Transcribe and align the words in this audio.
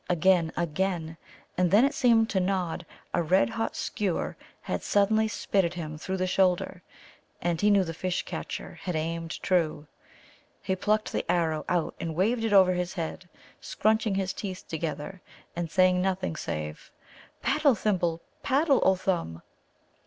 Again, 0.09 0.51
again, 0.57 1.15
and 1.59 1.69
then 1.69 1.85
it 1.85 1.93
seemed 1.93 2.27
to 2.31 2.39
Nod 2.39 2.87
a 3.13 3.21
red 3.21 3.51
hot 3.51 3.75
skewer 3.75 4.35
had 4.61 4.81
suddenly 4.81 5.27
spitted 5.27 5.75
him 5.75 5.95
through 5.95 6.17
the 6.17 6.25
shoulder, 6.25 6.81
and 7.39 7.61
he 7.61 7.69
knew 7.69 7.83
the 7.83 7.93
Fish 7.93 8.23
catcher 8.25 8.79
had 8.81 8.95
aimed 8.95 9.39
true. 9.43 9.85
He 10.63 10.75
plucked 10.75 11.11
the 11.11 11.23
arrow 11.31 11.65
out 11.69 11.93
and 11.99 12.15
waved 12.15 12.43
it 12.43 12.51
over 12.51 12.73
his 12.73 12.95
head, 12.95 13.29
scrunching 13.59 14.15
his 14.15 14.33
teeth 14.33 14.67
together, 14.67 15.21
and 15.55 15.69
saying 15.69 16.01
nothing 16.01 16.35
save 16.35 16.89
"Paddle, 17.43 17.75
Thimble! 17.75 18.21
Paddle, 18.41 18.81
O 18.83 18.95
Thumb!" 18.95 19.43